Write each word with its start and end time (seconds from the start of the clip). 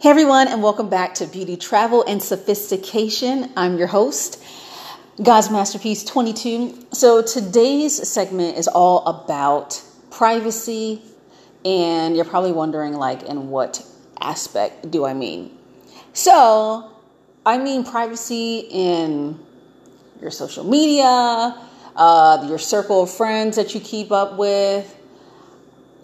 Hey 0.00 0.08
everyone, 0.08 0.48
and 0.48 0.62
welcome 0.62 0.88
back 0.88 1.12
to 1.16 1.26
Beauty 1.26 1.58
Travel 1.58 2.02
and 2.08 2.22
Sophistication. 2.22 3.52
I'm 3.54 3.76
your 3.76 3.86
host, 3.86 4.42
God's 5.22 5.50
Masterpiece 5.50 6.04
22. 6.04 6.86
So 6.90 7.20
today's 7.20 8.08
segment 8.08 8.56
is 8.56 8.66
all 8.66 9.04
about 9.04 9.78
privacy, 10.10 11.02
and 11.66 12.16
you're 12.16 12.24
probably 12.24 12.52
wondering, 12.52 12.94
like, 12.94 13.24
in 13.24 13.50
what 13.50 13.86
aspect 14.18 14.90
do 14.90 15.04
I 15.04 15.12
mean? 15.12 15.54
So, 16.14 16.90
I 17.44 17.58
mean 17.58 17.84
privacy 17.84 18.60
in 18.70 19.38
your 20.22 20.30
social 20.30 20.64
media, 20.64 21.60
uh, 21.94 22.46
your 22.48 22.58
circle 22.58 23.02
of 23.02 23.10
friends 23.10 23.56
that 23.56 23.74
you 23.74 23.80
keep 23.80 24.12
up 24.12 24.38
with, 24.38 24.96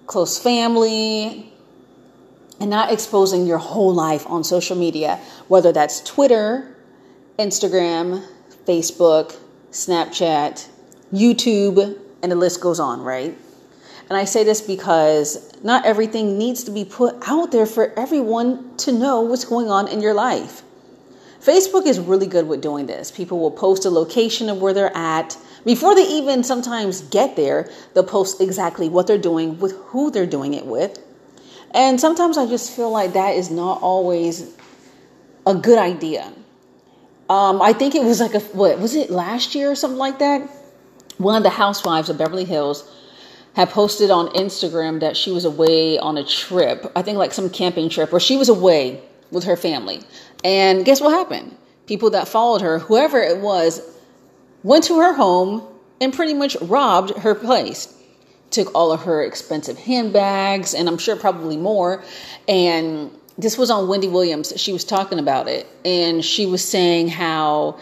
close 0.06 0.38
family, 0.38 1.50
and 2.60 2.70
not 2.70 2.92
exposing 2.92 3.46
your 3.46 3.58
whole 3.58 3.92
life 3.92 4.26
on 4.26 4.44
social 4.44 4.76
media, 4.76 5.20
whether 5.48 5.72
that's 5.72 6.00
Twitter, 6.00 6.74
Instagram, 7.38 8.26
Facebook, 8.66 9.36
Snapchat, 9.70 10.68
YouTube, 11.12 11.98
and 12.22 12.32
the 12.32 12.36
list 12.36 12.60
goes 12.60 12.80
on, 12.80 13.00
right? 13.02 13.36
And 14.08 14.16
I 14.16 14.24
say 14.24 14.44
this 14.44 14.60
because 14.60 15.52
not 15.62 15.84
everything 15.84 16.38
needs 16.38 16.64
to 16.64 16.70
be 16.70 16.84
put 16.84 17.16
out 17.28 17.50
there 17.50 17.66
for 17.66 17.92
everyone 17.98 18.76
to 18.78 18.92
know 18.92 19.20
what's 19.20 19.44
going 19.44 19.68
on 19.68 19.88
in 19.88 20.00
your 20.00 20.14
life. 20.14 20.62
Facebook 21.40 21.86
is 21.86 21.98
really 21.98 22.26
good 22.26 22.48
with 22.48 22.60
doing 22.60 22.86
this. 22.86 23.10
People 23.10 23.38
will 23.38 23.50
post 23.50 23.84
a 23.84 23.90
location 23.90 24.48
of 24.48 24.60
where 24.60 24.72
they're 24.72 24.96
at. 24.96 25.36
Before 25.64 25.94
they 25.94 26.06
even 26.06 26.42
sometimes 26.42 27.02
get 27.02 27.36
there, 27.36 27.70
they'll 27.94 28.04
post 28.04 28.40
exactly 28.40 28.88
what 28.88 29.06
they're 29.06 29.18
doing, 29.18 29.58
with 29.58 29.76
who 29.86 30.10
they're 30.10 30.26
doing 30.26 30.54
it 30.54 30.66
with. 30.66 30.98
And 31.72 32.00
sometimes 32.00 32.38
I 32.38 32.46
just 32.46 32.74
feel 32.74 32.90
like 32.90 33.12
that 33.14 33.34
is 33.36 33.50
not 33.50 33.82
always 33.82 34.54
a 35.46 35.54
good 35.54 35.78
idea. 35.78 36.32
Um, 37.28 37.60
I 37.60 37.72
think 37.72 37.94
it 37.94 38.04
was 38.04 38.20
like 38.20 38.34
a, 38.34 38.40
what, 38.40 38.78
was 38.78 38.94
it 38.94 39.10
last 39.10 39.54
year 39.54 39.70
or 39.70 39.74
something 39.74 39.98
like 39.98 40.20
that? 40.20 40.48
One 41.18 41.36
of 41.36 41.42
the 41.42 41.50
housewives 41.50 42.08
of 42.08 42.18
Beverly 42.18 42.44
Hills 42.44 42.88
had 43.54 43.70
posted 43.70 44.10
on 44.10 44.28
Instagram 44.28 45.00
that 45.00 45.16
she 45.16 45.30
was 45.30 45.44
away 45.44 45.98
on 45.98 46.18
a 46.18 46.24
trip. 46.24 46.92
I 46.94 47.02
think 47.02 47.18
like 47.18 47.32
some 47.32 47.50
camping 47.50 47.88
trip 47.88 48.12
where 48.12 48.20
she 48.20 48.36
was 48.36 48.48
away 48.48 49.00
with 49.30 49.44
her 49.44 49.56
family. 49.56 50.02
And 50.44 50.84
guess 50.84 51.00
what 51.00 51.12
happened? 51.12 51.56
People 51.86 52.10
that 52.10 52.28
followed 52.28 52.60
her, 52.60 52.78
whoever 52.78 53.18
it 53.20 53.38
was, 53.38 53.80
went 54.62 54.84
to 54.84 54.98
her 54.98 55.14
home 55.14 55.66
and 56.00 56.12
pretty 56.12 56.34
much 56.34 56.56
robbed 56.60 57.16
her 57.18 57.34
place. 57.34 57.92
Took 58.56 58.74
all 58.74 58.90
of 58.90 59.02
her 59.02 59.22
expensive 59.22 59.76
handbags 59.76 60.72
and 60.72 60.88
I'm 60.88 60.96
sure 60.96 61.14
probably 61.14 61.58
more. 61.58 62.02
And 62.48 63.10
this 63.36 63.58
was 63.58 63.70
on 63.70 63.86
Wendy 63.86 64.08
Williams. 64.08 64.54
She 64.56 64.72
was 64.72 64.82
talking 64.82 65.18
about 65.18 65.46
it. 65.46 65.66
And 65.84 66.24
she 66.24 66.46
was 66.46 66.66
saying 66.66 67.08
how 67.08 67.78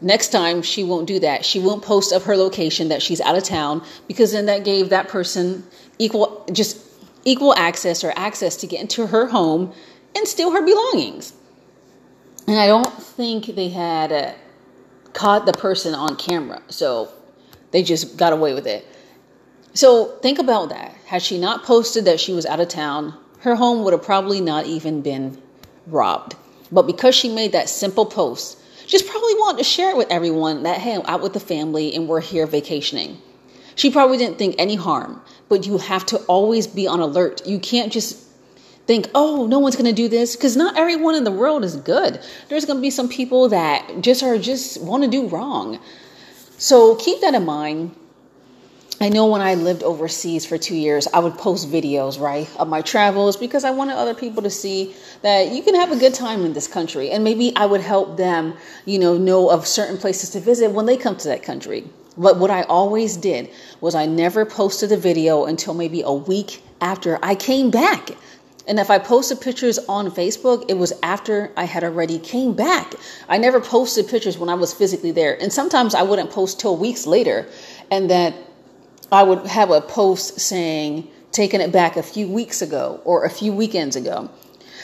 next 0.00 0.28
time 0.28 0.62
she 0.62 0.82
won't 0.82 1.06
do 1.06 1.18
that. 1.20 1.44
She 1.44 1.60
won't 1.60 1.82
post 1.82 2.12
of 2.12 2.24
her 2.24 2.38
location 2.38 2.88
that 2.88 3.02
she's 3.02 3.20
out 3.20 3.36
of 3.36 3.44
town 3.44 3.84
because 4.06 4.32
then 4.32 4.46
that 4.46 4.64
gave 4.64 4.88
that 4.88 5.08
person 5.08 5.62
equal, 5.98 6.42
just 6.54 6.82
equal 7.26 7.54
access 7.56 8.02
or 8.02 8.14
access 8.16 8.56
to 8.56 8.66
get 8.66 8.80
into 8.80 9.08
her 9.08 9.26
home 9.26 9.74
and 10.16 10.26
steal 10.26 10.52
her 10.52 10.62
belongings. 10.62 11.34
And 12.46 12.58
I 12.58 12.66
don't 12.66 12.90
think 12.90 13.44
they 13.44 13.68
had 13.68 14.10
uh, 14.10 14.32
caught 15.12 15.44
the 15.44 15.52
person 15.52 15.94
on 15.94 16.16
camera. 16.16 16.62
So 16.68 17.12
they 17.72 17.82
just 17.82 18.16
got 18.16 18.32
away 18.32 18.54
with 18.54 18.66
it. 18.66 18.86
So 19.78 20.06
think 20.22 20.40
about 20.40 20.70
that. 20.70 20.92
Had 21.06 21.22
she 21.22 21.38
not 21.38 21.62
posted 21.62 22.04
that 22.06 22.18
she 22.18 22.32
was 22.32 22.44
out 22.44 22.58
of 22.58 22.66
town, 22.66 23.14
her 23.42 23.54
home 23.54 23.84
would 23.84 23.92
have 23.92 24.02
probably 24.02 24.40
not 24.40 24.66
even 24.66 25.02
been 25.02 25.40
robbed. 25.86 26.34
But 26.72 26.82
because 26.88 27.14
she 27.14 27.28
made 27.28 27.52
that 27.52 27.68
simple 27.68 28.04
post, 28.04 28.58
just 28.88 29.06
probably 29.06 29.34
wanted 29.34 29.58
to 29.58 29.62
share 29.62 29.90
it 29.90 29.96
with 29.96 30.10
everyone 30.10 30.64
that, 30.64 30.78
hey, 30.78 30.96
I'm 30.96 31.06
out 31.06 31.22
with 31.22 31.32
the 31.32 31.38
family 31.38 31.94
and 31.94 32.08
we're 32.08 32.20
here 32.20 32.44
vacationing. 32.44 33.22
She 33.76 33.88
probably 33.88 34.18
didn't 34.18 34.36
think 34.36 34.56
any 34.58 34.74
harm, 34.74 35.22
but 35.48 35.64
you 35.64 35.78
have 35.78 36.04
to 36.06 36.16
always 36.24 36.66
be 36.66 36.88
on 36.88 36.98
alert. 36.98 37.46
You 37.46 37.60
can't 37.60 37.92
just 37.92 38.26
think, 38.88 39.08
oh, 39.14 39.46
no 39.46 39.60
one's 39.60 39.76
going 39.76 39.86
to 39.86 39.92
do 39.92 40.08
this 40.08 40.34
because 40.34 40.56
not 40.56 40.76
everyone 40.76 41.14
in 41.14 41.22
the 41.22 41.30
world 41.30 41.62
is 41.62 41.76
good. 41.76 42.18
There's 42.48 42.64
going 42.64 42.78
to 42.78 42.82
be 42.82 42.90
some 42.90 43.08
people 43.08 43.50
that 43.50 44.00
just 44.00 44.24
are 44.24 44.38
just 44.38 44.82
want 44.82 45.04
to 45.04 45.08
do 45.08 45.28
wrong. 45.28 45.78
So 46.56 46.96
keep 46.96 47.20
that 47.20 47.34
in 47.34 47.44
mind. 47.44 47.94
I 49.00 49.10
know 49.10 49.26
when 49.26 49.40
I 49.40 49.54
lived 49.54 49.84
overseas 49.84 50.44
for 50.44 50.58
two 50.58 50.74
years, 50.74 51.06
I 51.14 51.20
would 51.20 51.38
post 51.38 51.70
videos, 51.70 52.18
right, 52.18 52.48
of 52.58 52.66
my 52.66 52.82
travels 52.82 53.36
because 53.36 53.62
I 53.62 53.70
wanted 53.70 53.94
other 53.94 54.14
people 54.14 54.42
to 54.42 54.50
see 54.50 54.92
that 55.22 55.52
you 55.52 55.62
can 55.62 55.76
have 55.76 55.92
a 55.92 55.96
good 55.96 56.14
time 56.14 56.44
in 56.44 56.52
this 56.52 56.66
country. 56.66 57.12
And 57.12 57.22
maybe 57.22 57.52
I 57.54 57.66
would 57.66 57.80
help 57.80 58.16
them, 58.16 58.54
you 58.86 58.98
know, 58.98 59.16
know 59.16 59.50
of 59.50 59.68
certain 59.68 59.98
places 59.98 60.30
to 60.30 60.40
visit 60.40 60.72
when 60.72 60.86
they 60.86 60.96
come 60.96 61.16
to 61.16 61.28
that 61.28 61.44
country. 61.44 61.84
But 62.16 62.38
what 62.38 62.50
I 62.50 62.62
always 62.62 63.16
did 63.16 63.50
was 63.80 63.94
I 63.94 64.06
never 64.06 64.44
posted 64.44 64.90
a 64.90 64.96
video 64.96 65.44
until 65.44 65.74
maybe 65.74 66.02
a 66.02 66.12
week 66.12 66.60
after 66.80 67.20
I 67.22 67.36
came 67.36 67.70
back. 67.70 68.10
And 68.66 68.80
if 68.80 68.90
I 68.90 68.98
posted 68.98 69.40
pictures 69.40 69.78
on 69.88 70.10
Facebook, 70.10 70.64
it 70.68 70.76
was 70.76 70.92
after 71.04 71.52
I 71.56 71.64
had 71.64 71.84
already 71.84 72.18
came 72.18 72.52
back. 72.52 72.94
I 73.28 73.38
never 73.38 73.60
posted 73.60 74.08
pictures 74.08 74.36
when 74.36 74.48
I 74.48 74.54
was 74.54 74.74
physically 74.74 75.12
there. 75.12 75.40
And 75.40 75.52
sometimes 75.52 75.94
I 75.94 76.02
wouldn't 76.02 76.30
post 76.30 76.58
till 76.58 76.76
weeks 76.76 77.06
later. 77.06 77.46
And 77.90 78.10
that 78.10 78.34
I 79.10 79.22
would 79.22 79.46
have 79.46 79.70
a 79.70 79.80
post 79.80 80.40
saying, 80.40 81.08
taking 81.32 81.60
it 81.60 81.72
back 81.72 81.96
a 81.96 82.02
few 82.02 82.28
weeks 82.28 82.62
ago 82.62 83.00
or 83.04 83.24
a 83.24 83.30
few 83.30 83.52
weekends 83.52 83.96
ago. 83.96 84.28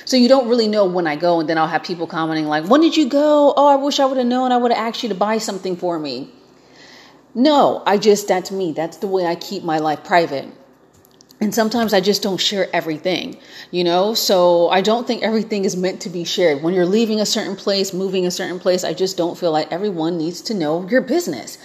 So 0.05 0.17
you 0.17 0.29
don't 0.29 0.49
really 0.49 0.69
know 0.69 0.85
when 0.85 1.07
I 1.07 1.17
go, 1.17 1.41
and 1.41 1.49
then 1.49 1.57
I'll 1.57 1.67
have 1.67 1.83
people 1.83 2.07
commenting 2.07 2.47
like, 2.47 2.65
"When 2.69 2.81
did 2.81 2.97
you 2.97 3.09
go? 3.09 3.55
Oh, 3.57 3.67
I 3.67 3.77
wish 3.77 4.01
I 4.01 4.05
would 4.05 4.19
have 4.19 4.27
known. 4.27 4.53
I 4.53 4.57
would 4.59 4.73
have 4.73 4.87
asked 4.87 5.03
you 5.03 5.09
to 5.09 5.15
buy 5.15 5.39
something 5.39 5.77
for 5.77 5.99
me." 5.99 6.31
No, 7.35 7.83
I 7.87 7.97
just 7.97 8.29
that's 8.29 8.51
me. 8.51 8.73
That's 8.73 8.99
the 8.99 9.07
way 9.07 9.27
I 9.27 9.35
keep 9.35 9.65
my 9.65 9.79
life 9.79 10.05
private. 10.05 10.47
And 11.41 11.55
sometimes 11.55 11.93
I 11.93 12.01
just 12.01 12.23
don't 12.23 12.41
share 12.41 12.69
everything, 12.73 13.37
you 13.71 13.83
know? 13.83 14.15
So 14.15 14.69
I 14.69 14.81
don't 14.81 15.06
think 15.06 15.23
everything 15.23 15.65
is 15.65 15.77
meant 15.77 16.01
to 16.03 16.09
be 16.09 16.25
shared. 16.25 16.62
When 16.62 16.75
you're 16.75 16.87
leaving 16.87 17.21
a 17.21 17.27
certain 17.27 17.56
place, 17.56 17.93
moving 17.93 18.25
a 18.25 18.31
certain 18.31 18.61
place, 18.61 18.85
I 18.85 18.95
just 18.95 19.17
don't 19.17 19.37
feel 19.37 19.51
like 19.51 19.73
everyone 19.73 20.17
needs 20.17 20.41
to 20.43 20.55
know 20.55 20.87
your 20.89 21.01
business. 21.01 21.59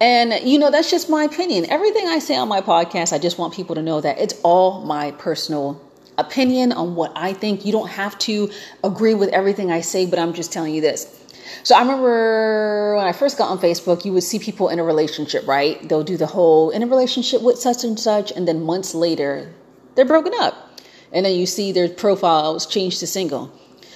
And, 0.00 0.34
you 0.48 0.58
know, 0.58 0.70
that's 0.70 0.90
just 0.90 1.08
my 1.08 1.24
opinion. 1.24 1.70
Everything 1.70 2.08
I 2.08 2.18
say 2.18 2.36
on 2.36 2.48
my 2.48 2.60
podcast, 2.60 3.12
I 3.12 3.18
just 3.18 3.38
want 3.38 3.54
people 3.54 3.74
to 3.76 3.82
know 3.82 4.00
that 4.00 4.18
it's 4.18 4.34
all 4.42 4.82
my 4.84 5.12
personal 5.12 5.80
opinion 6.18 6.72
on 6.72 6.94
what 6.94 7.12
I 7.14 7.32
think. 7.32 7.64
You 7.64 7.72
don't 7.72 7.88
have 7.88 8.18
to 8.20 8.50
agree 8.82 9.14
with 9.14 9.30
everything 9.30 9.70
I 9.70 9.80
say, 9.80 10.06
but 10.06 10.18
I'm 10.18 10.32
just 10.32 10.52
telling 10.52 10.74
you 10.74 10.80
this. 10.80 11.20
So 11.62 11.74
I 11.74 11.80
remember 11.80 12.96
when 12.96 13.06
I 13.06 13.12
first 13.12 13.38
got 13.38 13.50
on 13.50 13.58
Facebook, 13.58 14.04
you 14.04 14.12
would 14.12 14.22
see 14.22 14.38
people 14.38 14.68
in 14.68 14.78
a 14.78 14.84
relationship, 14.84 15.46
right? 15.46 15.86
They'll 15.88 16.04
do 16.04 16.16
the 16.16 16.26
whole 16.26 16.70
in 16.70 16.82
a 16.82 16.86
relationship 16.86 17.42
with 17.42 17.58
such 17.58 17.84
and 17.84 17.98
such, 17.98 18.32
and 18.32 18.48
then 18.48 18.62
months 18.62 18.94
later, 18.94 19.52
they're 19.94 20.04
broken 20.04 20.32
up. 20.36 20.80
And 21.12 21.24
then 21.24 21.36
you 21.36 21.46
see 21.46 21.70
their 21.70 21.88
profiles 21.88 22.66
changed 22.66 23.00
to 23.00 23.06
single. 23.06 23.52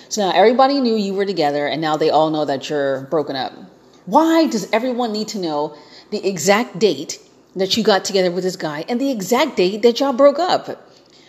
So 0.09 0.23
now 0.23 0.35
everybody 0.35 0.81
knew 0.81 0.95
you 0.95 1.15
were 1.15 1.27
together, 1.27 1.67
and 1.67 1.83
now 1.83 1.97
they 1.97 2.11
all 2.11 2.31
know 2.31 2.45
that 2.45 2.71
you're 2.71 3.03
broken 3.07 3.35
up. 3.35 3.53
Why 4.09 4.47
does 4.47 4.67
everyone 4.73 5.13
need 5.13 5.29
to 5.29 5.39
know 5.39 5.77
the 6.11 6.27
exact 6.27 6.79
date 6.79 7.21
that 7.55 7.77
you 7.77 7.83
got 7.83 8.07
together 8.07 8.31
with 8.31 8.43
this 8.43 8.57
guy 8.57 8.87
and 8.89 8.99
the 8.99 9.11
exact 9.11 9.59
date 9.59 9.83
that 9.83 10.01
y'all 10.01 10.15
broke 10.15 10.39
up? 10.39 10.83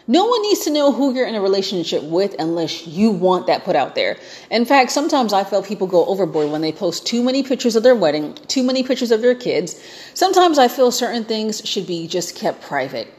No 0.08 0.24
one 0.24 0.42
needs 0.44 0.62
to 0.62 0.70
know 0.70 0.94
who 0.94 1.14
you're 1.14 1.28
in 1.28 1.36
a 1.36 1.42
relationship 1.42 2.04
with 2.04 2.38
unless 2.40 2.88
you 2.88 3.12
want 3.12 3.48
that 3.48 3.66
put 3.66 3.76
out 3.76 3.96
there. 3.96 4.16
In 4.50 4.64
fact, 4.64 4.94
sometimes 4.94 5.34
I 5.34 5.44
feel 5.44 5.62
people 5.62 5.88
go 5.88 6.06
overboard 6.06 6.52
when 6.52 6.62
they 6.62 6.72
post 6.72 7.06
too 7.06 7.22
many 7.22 7.44
pictures 7.44 7.76
of 7.76 7.84
their 7.84 7.98
wedding, 7.98 8.34
too 8.48 8.64
many 8.64 8.82
pictures 8.82 9.12
of 9.12 9.22
their 9.22 9.36
kids. 9.36 9.78
Sometimes 10.14 10.58
I 10.58 10.70
feel 10.70 10.90
certain 10.90 11.26
things 11.26 11.62
should 11.68 11.86
be 11.86 12.08
just 12.08 12.34
kept 12.34 12.62
private. 12.62 13.14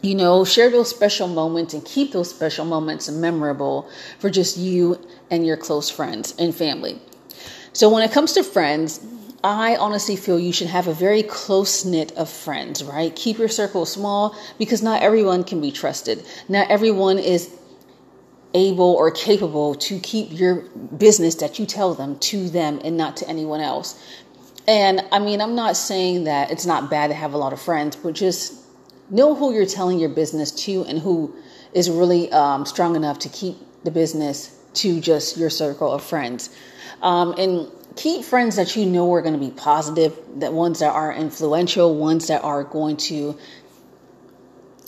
You 0.00 0.14
know, 0.14 0.44
share 0.44 0.70
those 0.70 0.90
special 0.90 1.26
moments 1.26 1.74
and 1.74 1.84
keep 1.84 2.12
those 2.12 2.30
special 2.30 2.64
moments 2.64 3.10
memorable 3.10 3.90
for 4.20 4.30
just 4.30 4.56
you 4.56 5.04
and 5.28 5.44
your 5.44 5.56
close 5.56 5.90
friends 5.90 6.36
and 6.38 6.54
family. 6.54 7.00
So 7.76 7.90
when 7.90 8.02
it 8.02 8.10
comes 8.10 8.32
to 8.32 8.42
friends, 8.42 9.04
I 9.44 9.76
honestly 9.76 10.16
feel 10.16 10.40
you 10.40 10.50
should 10.50 10.68
have 10.68 10.88
a 10.88 10.94
very 10.94 11.22
close 11.22 11.84
knit 11.84 12.10
of 12.12 12.30
friends, 12.30 12.82
right? 12.82 13.14
Keep 13.14 13.36
your 13.36 13.48
circle 13.48 13.84
small 13.84 14.34
because 14.58 14.82
not 14.82 15.02
everyone 15.02 15.44
can 15.44 15.60
be 15.60 15.70
trusted. 15.70 16.24
Not 16.48 16.70
everyone 16.70 17.18
is 17.18 17.54
able 18.54 18.92
or 18.94 19.10
capable 19.10 19.74
to 19.74 20.00
keep 20.00 20.32
your 20.32 20.62
business 20.96 21.34
that 21.34 21.58
you 21.58 21.66
tell 21.66 21.92
them 21.92 22.18
to 22.20 22.48
them 22.48 22.80
and 22.82 22.96
not 22.96 23.18
to 23.18 23.28
anyone 23.28 23.60
else. 23.60 24.02
And 24.66 25.04
I 25.12 25.18
mean, 25.18 25.42
I'm 25.42 25.54
not 25.54 25.76
saying 25.76 26.24
that 26.24 26.50
it's 26.50 26.64
not 26.64 26.88
bad 26.88 27.08
to 27.08 27.14
have 27.14 27.34
a 27.34 27.36
lot 27.36 27.52
of 27.52 27.60
friends, 27.60 27.94
but 27.94 28.14
just 28.14 28.54
know 29.10 29.34
who 29.34 29.52
you're 29.52 29.66
telling 29.66 29.98
your 29.98 30.08
business 30.08 30.50
to 30.64 30.82
and 30.86 30.98
who 30.98 31.36
is 31.74 31.90
really 31.90 32.32
um, 32.32 32.64
strong 32.64 32.96
enough 32.96 33.18
to 33.18 33.28
keep 33.28 33.58
the 33.84 33.90
business 33.90 34.58
to 34.76 35.00
just 35.00 35.36
your 35.36 35.50
circle 35.50 35.92
of 35.92 36.02
friends. 36.02 36.50
Um, 37.02 37.34
and 37.38 37.70
keep 37.96 38.24
friends 38.24 38.56
that 38.56 38.76
you 38.76 38.86
know 38.86 39.12
are 39.12 39.22
going 39.22 39.38
to 39.38 39.40
be 39.40 39.50
positive, 39.50 40.18
that 40.36 40.52
ones 40.52 40.78
that 40.80 40.92
are 40.92 41.12
influential, 41.12 41.94
ones 41.94 42.28
that 42.28 42.44
are 42.44 42.64
going 42.64 42.96
to 42.96 43.38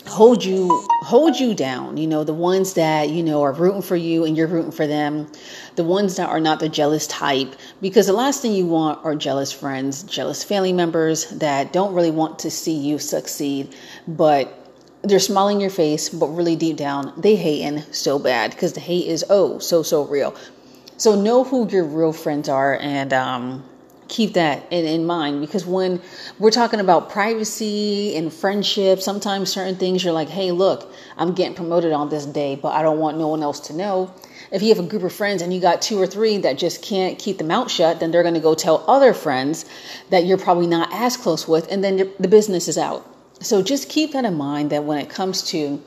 hold 0.08 0.44
you 0.44 0.86
hold 1.02 1.38
you 1.38 1.54
down 1.54 1.96
you 1.96 2.06
know 2.06 2.24
the 2.24 2.32
ones 2.32 2.74
that 2.74 3.10
you 3.10 3.22
know 3.22 3.42
are 3.42 3.52
rooting 3.52 3.82
for 3.82 3.96
you 3.96 4.24
and 4.24 4.36
you're 4.36 4.46
rooting 4.46 4.72
for 4.72 4.86
them 4.86 5.30
the 5.76 5.84
ones 5.84 6.16
that 6.16 6.28
are 6.28 6.40
not 6.40 6.60
the 6.60 6.68
jealous 6.68 7.06
type 7.06 7.54
because 7.82 8.06
the 8.06 8.12
last 8.12 8.40
thing 8.40 8.52
you 8.52 8.66
want 8.66 9.04
are 9.04 9.14
jealous 9.14 9.52
friends 9.52 10.02
jealous 10.04 10.42
family 10.42 10.72
members 10.72 11.28
that 11.30 11.72
don't 11.72 11.94
really 11.94 12.10
want 12.10 12.38
to 12.38 12.50
see 12.50 12.72
you 12.72 12.98
succeed 12.98 13.74
but 14.06 14.57
they're 15.08 15.18
smiling 15.18 15.60
your 15.60 15.70
face 15.70 16.08
but 16.08 16.26
really 16.26 16.56
deep 16.56 16.76
down 16.76 17.12
they 17.16 17.36
hating 17.36 17.82
so 17.92 18.18
bad 18.18 18.50
because 18.50 18.72
the 18.74 18.80
hate 18.80 19.06
is 19.06 19.24
oh 19.30 19.58
so 19.58 19.82
so 19.82 20.04
real 20.04 20.34
so 20.96 21.20
know 21.20 21.44
who 21.44 21.68
your 21.68 21.84
real 21.84 22.12
friends 22.12 22.48
are 22.48 22.78
and 22.80 23.12
um 23.12 23.64
keep 24.08 24.34
that 24.34 24.66
in, 24.70 24.86
in 24.86 25.06
mind 25.06 25.40
because 25.40 25.64
when 25.64 26.00
we're 26.38 26.50
talking 26.50 26.80
about 26.80 27.10
privacy 27.10 28.16
and 28.16 28.32
friendship, 28.32 29.00
sometimes 29.00 29.52
certain 29.52 29.76
things 29.76 30.02
you're 30.02 30.12
like, 30.12 30.28
hey, 30.28 30.50
look, 30.50 30.92
I'm 31.16 31.34
getting 31.34 31.54
promoted 31.54 31.92
on 31.92 32.08
this 32.08 32.26
day, 32.26 32.56
but 32.56 32.72
I 32.72 32.82
don't 32.82 32.98
want 32.98 33.18
no 33.18 33.28
one 33.28 33.42
else 33.42 33.60
to 33.68 33.74
know. 33.74 34.12
If 34.50 34.62
you 34.62 34.74
have 34.74 34.82
a 34.82 34.88
group 34.88 35.02
of 35.02 35.12
friends 35.12 35.42
and 35.42 35.52
you 35.52 35.60
got 35.60 35.82
two 35.82 36.00
or 36.00 36.06
three 36.06 36.38
that 36.38 36.56
just 36.56 36.82
can't 36.82 37.18
keep 37.18 37.38
the 37.38 37.44
mouth 37.44 37.70
shut, 37.70 38.00
then 38.00 38.10
they're 38.10 38.22
going 38.22 38.34
to 38.34 38.40
go 38.40 38.54
tell 38.54 38.82
other 38.88 39.12
friends 39.12 39.66
that 40.08 40.24
you're 40.24 40.38
probably 40.38 40.66
not 40.66 40.88
as 40.92 41.16
close 41.16 41.46
with, 41.46 41.70
and 41.70 41.84
then 41.84 42.10
the 42.18 42.28
business 42.28 42.66
is 42.66 42.78
out. 42.78 43.06
So 43.40 43.62
just 43.62 43.88
keep 43.88 44.12
that 44.12 44.24
in 44.24 44.34
mind 44.34 44.70
that 44.70 44.84
when 44.84 44.98
it 44.98 45.08
comes 45.08 45.42
to 45.50 45.82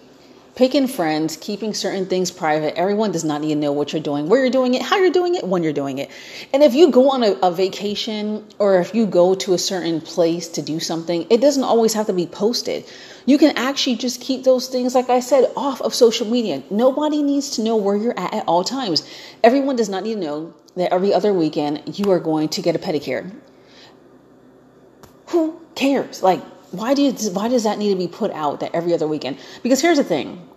picking 0.56 0.88
friends, 0.88 1.38
keeping 1.38 1.74
certain 1.74 2.06
things 2.06 2.30
private. 2.30 2.78
Everyone 2.78 3.12
does 3.12 3.24
not 3.24 3.42
need 3.42 3.54
to 3.54 3.60
know 3.60 3.72
what 3.72 3.94
you're 3.94 4.02
doing, 4.02 4.28
where 4.28 4.42
you're 4.42 4.52
doing 4.52 4.74
it, 4.74 4.82
how 4.82 4.98
you're 4.98 5.12
doing 5.12 5.36
it, 5.36 5.46
when 5.46 5.64
you're 5.64 5.74
doing 5.74 5.98
it. 5.98 6.10
And 6.54 6.62
if 6.62 6.74
you 6.74 6.92
go 6.92 7.10
on 7.10 7.24
a, 7.24 7.32
a, 7.42 7.52
vacation 7.52 8.46
or 8.60 8.80
if 8.80 8.94
you 8.94 9.06
go 9.06 9.34
to 9.36 9.54
a 9.54 9.58
certain 9.58 10.02
place 10.02 10.48
to 10.50 10.62
do 10.62 10.80
something, 10.80 11.26
it 11.30 11.42
doesn't 11.42 11.64
always 11.64 11.94
have 11.94 12.08
to 12.08 12.14
be 12.14 12.28
posted. 12.28 12.84
You 13.26 13.38
can 13.38 13.56
actually 13.58 13.96
just 13.96 14.20
keep 14.20 14.44
those 14.44 14.68
things, 14.68 14.94
like 14.94 15.10
I 15.10 15.20
said, 15.20 15.52
off 15.56 15.82
of 15.82 15.94
social 15.94 16.28
media. 16.28 16.64
Nobody 16.70 17.24
needs 17.24 17.52
to 17.52 17.64
know 17.64 17.76
where 17.76 17.96
you're 17.96 18.20
at 18.20 18.34
at 18.34 18.48
all 18.48 18.64
times. 18.64 19.08
Everyone 19.44 19.76
does 19.76 19.90
not 19.90 20.04
need 20.04 20.16
to 20.16 20.20
know 20.20 20.54
that 20.76 20.92
every 20.94 21.14
other 21.14 21.34
weekend 21.34 21.98
you 21.98 22.12
are 22.12 22.20
going 22.20 22.50
to 22.50 22.62
get 22.62 22.76
a 22.76 22.80
pedicure. 22.80 23.32
Who 25.28 25.62
cares? 25.76 26.22
Like, 26.22 26.42
why 26.72 26.94
do 26.94 27.02
you, 27.02 27.12
why 27.32 27.48
does 27.48 27.64
that 27.64 27.78
need 27.78 27.90
to 27.90 27.96
be 27.96 28.08
put 28.08 28.32
out 28.32 28.62
that 28.62 28.74
every 28.74 28.94
other 28.94 29.08
weekend? 29.08 29.38
Because 29.62 29.82
here's 29.82 29.98
the 29.98 30.04
thing. 30.04 30.48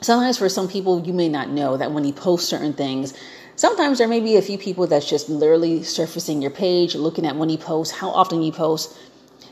Sometimes 0.00 0.36
for 0.38 0.48
some 0.48 0.68
people 0.68 1.06
you 1.06 1.12
may 1.12 1.28
not 1.28 1.48
know 1.48 1.76
that 1.76 1.92
when 1.92 2.04
you 2.04 2.12
post 2.12 2.48
certain 2.48 2.72
things, 2.72 3.14
sometimes 3.54 3.98
there 3.98 4.08
may 4.08 4.20
be 4.20 4.36
a 4.36 4.42
few 4.42 4.58
people 4.58 4.86
that's 4.86 5.08
just 5.08 5.28
literally 5.28 5.84
surfacing 5.84 6.42
your 6.42 6.50
page, 6.50 6.96
looking 6.96 7.24
at 7.24 7.36
when 7.36 7.48
you 7.48 7.58
post, 7.58 7.92
how 7.92 8.10
often 8.10 8.42
you 8.42 8.50
post, 8.50 8.98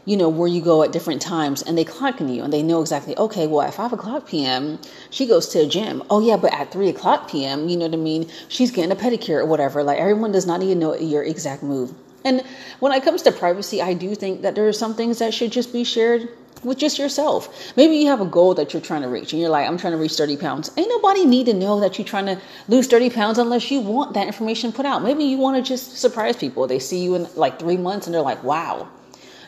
you 0.05 0.17
know, 0.17 0.29
where 0.29 0.49
you 0.49 0.61
go 0.61 0.83
at 0.83 0.91
different 0.91 1.23
times, 1.23 1.63
and 1.63 1.79
they 1.79 1.85
clocking 1.85 2.35
you 2.35 2.43
and 2.43 2.53
they 2.53 2.63
know 2.63 2.81
exactly, 2.81 3.17
okay, 3.17 3.47
well, 3.47 3.61
at 3.61 3.75
5 3.75 3.93
o'clock 3.93 4.27
p.m., 4.27 4.81
she 5.11 5.27
goes 5.27 5.47
to 5.49 5.61
a 5.61 5.67
gym. 5.67 6.03
Oh, 6.11 6.21
yeah, 6.21 6.37
but 6.37 6.53
at 6.53 6.73
3 6.73 6.89
o'clock 6.89 7.31
p.m., 7.31 7.69
you 7.69 7.77
know 7.77 7.85
what 7.85 7.95
I 7.95 7.99
mean? 7.99 8.29
She's 8.49 8.73
getting 8.73 8.91
a 8.91 8.97
pedicure 8.97 9.39
or 9.39 9.47
whatever. 9.47 9.85
Like, 9.85 9.99
everyone 9.99 10.33
does 10.33 10.47
not 10.47 10.63
even 10.63 10.81
know 10.81 10.97
your 10.97 11.23
exact 11.23 11.63
move. 11.63 11.95
And 12.25 12.43
when 12.81 12.93
it 12.93 13.03
comes 13.03 13.23
to 13.23 13.33
privacy, 13.33 13.81
I 13.81 13.95
do 13.95 14.15
think 14.15 14.43
that 14.43 14.55
there 14.55 14.69
are 14.69 14.73
some 14.73 14.95
things 14.95 15.19
that 15.19 15.33
should 15.33 15.53
just 15.53 15.73
be 15.73 15.85
shared 15.85 16.29
with 16.63 16.79
just 16.79 16.99
yourself. 16.99 17.75
Maybe 17.77 17.97
you 17.97 18.09
have 18.09 18.21
a 18.21 18.27
goal 18.27 18.55
that 18.55 18.73
you're 18.73 18.83
trying 18.83 19.03
to 19.03 19.09
reach 19.09 19.33
and 19.33 19.41
you're 19.41 19.51
like, 19.51 19.67
I'm 19.67 19.79
trying 19.79 19.93
to 19.93 19.99
reach 19.99 20.13
30 20.13 20.37
pounds. 20.37 20.71
Ain't 20.77 20.89
nobody 20.89 21.25
need 21.25 21.47
to 21.47 21.55
know 21.55 21.81
that 21.81 21.99
you're 21.99 22.07
trying 22.07 22.27
to 22.27 22.39
lose 22.69 22.87
30 22.87 23.11
pounds 23.11 23.39
unless 23.39 23.71
you 23.71 23.81
want 23.81 24.15
that 24.15 24.27
information 24.27 24.73
put 24.73 24.85
out. 24.87 25.03
Maybe 25.03 25.25
you 25.25 25.39
want 25.39 25.57
to 25.57 25.63
just 25.67 25.97
surprise 25.97 26.37
people. 26.37 26.67
They 26.67 26.79
see 26.79 27.03
you 27.03 27.15
in 27.15 27.27
like 27.35 27.59
three 27.59 27.77
months 27.77 28.07
and 28.07 28.15
they're 28.15 28.23
like, 28.23 28.43
wow, 28.45 28.89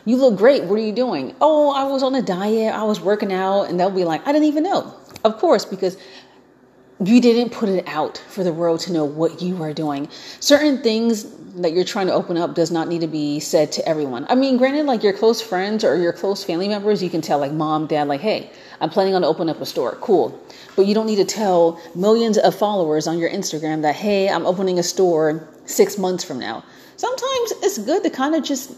you 0.05 0.17
look 0.17 0.37
great. 0.37 0.63
What 0.63 0.79
are 0.79 0.83
you 0.83 0.91
doing? 0.91 1.35
Oh, 1.39 1.71
I 1.71 1.83
was 1.85 2.03
on 2.03 2.15
a 2.15 2.21
diet. 2.21 2.73
I 2.73 2.83
was 2.83 2.99
working 2.99 3.31
out. 3.31 3.63
And 3.63 3.79
they'll 3.79 3.91
be 3.91 4.05
like, 4.05 4.27
I 4.27 4.31
didn't 4.31 4.47
even 4.47 4.63
know. 4.63 4.93
Of 5.23 5.37
course, 5.37 5.63
because 5.63 5.97
you 7.05 7.21
didn't 7.21 7.51
put 7.51 7.69
it 7.69 7.87
out 7.87 8.17
for 8.29 8.43
the 8.43 8.53
world 8.53 8.79
to 8.81 8.93
know 8.93 9.05
what 9.05 9.41
you 9.41 9.61
are 9.63 9.73
doing. 9.73 10.09
Certain 10.39 10.81
things 10.81 11.25
that 11.55 11.73
you're 11.73 11.83
trying 11.83 12.07
to 12.07 12.13
open 12.13 12.37
up 12.37 12.55
does 12.55 12.71
not 12.71 12.87
need 12.87 13.01
to 13.01 13.07
be 13.07 13.39
said 13.39 13.71
to 13.71 13.87
everyone. 13.87 14.25
I 14.29 14.35
mean, 14.35 14.57
granted, 14.57 14.85
like 14.85 15.03
your 15.03 15.13
close 15.13 15.41
friends 15.41 15.83
or 15.83 15.95
your 15.95 16.13
close 16.13 16.43
family 16.43 16.67
members, 16.67 17.03
you 17.03 17.09
can 17.09 17.21
tell, 17.21 17.39
like 17.39 17.51
mom, 17.51 17.87
dad, 17.87 18.07
like, 18.07 18.21
hey, 18.21 18.51
I'm 18.81 18.89
planning 18.89 19.15
on 19.15 19.23
opening 19.23 19.55
up 19.55 19.61
a 19.61 19.65
store. 19.65 19.97
Cool. 20.01 20.39
But 20.75 20.87
you 20.87 20.95
don't 20.95 21.05
need 21.05 21.17
to 21.17 21.25
tell 21.25 21.79
millions 21.95 22.37
of 22.37 22.55
followers 22.55 23.07
on 23.07 23.19
your 23.19 23.29
Instagram 23.29 23.83
that, 23.83 23.95
hey, 23.95 24.29
I'm 24.29 24.45
opening 24.45 24.79
a 24.79 24.83
store 24.83 25.47
six 25.65 25.97
months 25.97 26.23
from 26.23 26.39
now. 26.39 26.63
Sometimes 26.97 27.53
it's 27.61 27.77
good 27.77 28.03
to 28.03 28.09
kind 28.09 28.33
of 28.35 28.43
just 28.43 28.71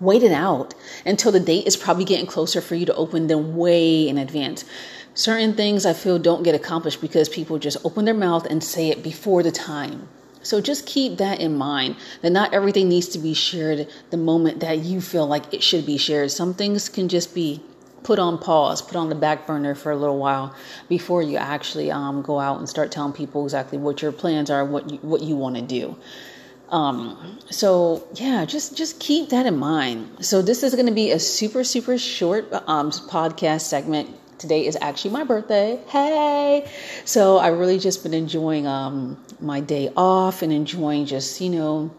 wait 0.00 0.22
it 0.22 0.32
out 0.32 0.74
until 1.06 1.30
the 1.30 1.40
date 1.40 1.66
is 1.66 1.76
probably 1.76 2.04
getting 2.04 2.26
closer 2.26 2.60
for 2.60 2.74
you 2.74 2.86
to 2.86 2.94
open 2.94 3.26
them 3.26 3.56
way 3.56 4.08
in 4.08 4.18
advance 4.18 4.64
certain 5.14 5.54
things 5.54 5.86
I 5.86 5.92
feel 5.92 6.18
don't 6.18 6.42
get 6.42 6.54
accomplished 6.54 7.00
because 7.00 7.28
people 7.28 7.58
just 7.58 7.76
open 7.84 8.04
their 8.04 8.14
mouth 8.14 8.46
and 8.46 8.62
say 8.62 8.88
it 8.88 9.02
before 9.02 9.42
the 9.42 9.52
time. 9.52 10.08
So 10.42 10.60
just 10.60 10.86
keep 10.86 11.18
that 11.18 11.40
in 11.40 11.56
mind 11.56 11.96
that 12.20 12.30
not 12.30 12.52
everything 12.52 12.88
needs 12.88 13.08
to 13.08 13.18
be 13.18 13.34
shared 13.34 13.88
the 14.10 14.16
moment 14.16 14.60
that 14.60 14.78
you 14.78 15.00
feel 15.00 15.26
like 15.26 15.52
it 15.54 15.62
should 15.62 15.86
be 15.86 15.96
shared. 15.98 16.30
Some 16.30 16.54
things 16.54 16.88
can 16.88 17.08
just 17.08 17.34
be 17.34 17.62
put 18.02 18.18
on 18.18 18.38
pause, 18.38 18.82
put 18.82 18.96
on 18.96 19.08
the 19.08 19.14
back 19.14 19.46
burner 19.46 19.76
for 19.76 19.92
a 19.92 19.96
little 19.96 20.18
while 20.18 20.54
before 20.88 21.22
you 21.22 21.36
actually 21.36 21.90
um, 21.90 22.22
go 22.22 22.40
out 22.40 22.58
and 22.58 22.68
start 22.68 22.90
telling 22.90 23.12
people 23.12 23.44
exactly 23.44 23.78
what 23.78 24.02
your 24.02 24.10
plans 24.10 24.50
are, 24.50 24.64
what 24.64 24.90
you, 24.90 24.98
what 24.98 25.22
you 25.22 25.36
want 25.36 25.54
to 25.54 25.62
do. 25.62 25.96
Um, 26.70 27.38
so 27.50 28.08
yeah, 28.14 28.44
just 28.46 28.76
just 28.76 28.98
keep 28.98 29.28
that 29.28 29.44
in 29.44 29.58
mind. 29.58 30.24
So 30.24 30.40
this 30.40 30.62
is 30.62 30.74
going 30.74 30.86
to 30.86 30.92
be 30.92 31.10
a 31.10 31.18
super 31.18 31.64
super 31.64 31.98
short 31.98 32.50
um, 32.66 32.90
podcast 32.90 33.60
segment 33.60 34.08
today 34.38 34.66
is 34.66 34.76
actually 34.80 35.12
my 35.12 35.24
birthday. 35.24 35.78
Hey! 35.88 36.70
So 37.04 37.38
I 37.38 37.48
really 37.48 37.78
just 37.78 38.02
been 38.02 38.14
enjoying 38.14 38.66
um, 38.66 39.22
my 39.40 39.60
day 39.60 39.92
off 39.96 40.42
and 40.42 40.52
enjoying 40.52 41.06
just, 41.06 41.40
you 41.40 41.50
know, 41.50 41.90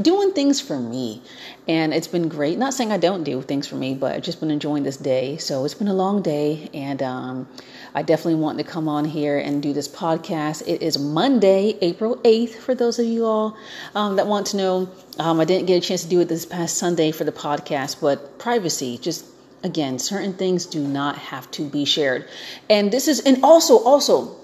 doing 0.00 0.32
things 0.32 0.60
for 0.60 0.78
me. 0.78 1.22
And 1.68 1.92
it's 1.92 2.06
been 2.06 2.28
great. 2.28 2.58
Not 2.58 2.74
saying 2.74 2.92
I 2.92 2.98
don't 2.98 3.24
do 3.24 3.42
things 3.42 3.66
for 3.66 3.74
me, 3.74 3.94
but 3.94 4.14
I've 4.14 4.22
just 4.22 4.40
been 4.40 4.50
enjoying 4.50 4.84
this 4.84 4.96
day. 4.96 5.36
So 5.38 5.64
it's 5.64 5.74
been 5.74 5.88
a 5.88 5.94
long 5.94 6.22
day. 6.22 6.70
And 6.72 7.02
um, 7.02 7.48
I 7.94 8.02
definitely 8.02 8.36
want 8.36 8.58
to 8.58 8.64
come 8.64 8.88
on 8.88 9.04
here 9.04 9.38
and 9.38 9.62
do 9.62 9.72
this 9.72 9.88
podcast. 9.88 10.62
It 10.66 10.82
is 10.82 10.98
Monday, 10.98 11.76
April 11.80 12.16
8th, 12.18 12.54
for 12.54 12.74
those 12.74 12.98
of 12.98 13.06
you 13.06 13.24
all 13.24 13.56
um, 13.94 14.16
that 14.16 14.26
want 14.26 14.46
to 14.48 14.56
know. 14.56 14.88
Um, 15.18 15.40
I 15.40 15.44
didn't 15.44 15.66
get 15.66 15.82
a 15.82 15.86
chance 15.86 16.02
to 16.04 16.08
do 16.08 16.20
it 16.20 16.28
this 16.28 16.46
past 16.46 16.76
Sunday 16.78 17.10
for 17.10 17.24
the 17.24 17.32
podcast, 17.32 18.00
but 18.00 18.38
privacy, 18.38 18.98
just 18.98 19.24
again 19.66 19.98
certain 19.98 20.32
things 20.32 20.64
do 20.64 20.80
not 20.80 21.18
have 21.18 21.50
to 21.52 21.68
be 21.68 21.84
shared. 21.84 22.26
And 22.70 22.90
this 22.90 23.08
is 23.08 23.20
and 23.20 23.44
also 23.44 23.78
also 23.78 24.36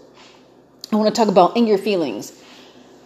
i 0.93 0.97
want 0.97 1.15
to 1.15 1.19
talk 1.19 1.29
about 1.29 1.57
in 1.57 1.67
your 1.67 1.79
feelings 1.79 2.39